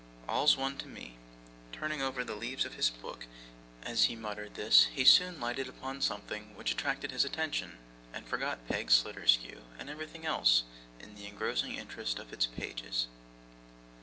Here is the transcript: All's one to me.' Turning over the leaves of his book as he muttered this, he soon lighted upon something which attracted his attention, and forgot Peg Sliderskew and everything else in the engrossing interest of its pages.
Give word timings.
All's 0.27 0.57
one 0.57 0.79
to 0.79 0.87
me.' 0.87 1.17
Turning 1.71 2.01
over 2.01 2.23
the 2.23 2.33
leaves 2.35 2.65
of 2.65 2.73
his 2.73 2.89
book 2.89 3.27
as 3.83 4.05
he 4.05 4.15
muttered 4.15 4.55
this, 4.55 4.85
he 4.85 5.05
soon 5.05 5.39
lighted 5.39 5.69
upon 5.69 6.01
something 6.01 6.55
which 6.55 6.71
attracted 6.71 7.11
his 7.11 7.23
attention, 7.23 7.77
and 8.11 8.25
forgot 8.25 8.67
Peg 8.67 8.89
Sliderskew 8.89 9.61
and 9.77 9.91
everything 9.91 10.25
else 10.25 10.63
in 10.99 11.13
the 11.13 11.27
engrossing 11.27 11.75
interest 11.75 12.17
of 12.17 12.33
its 12.33 12.47
pages. 12.47 13.05